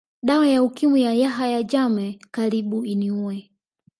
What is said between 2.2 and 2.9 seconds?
karibu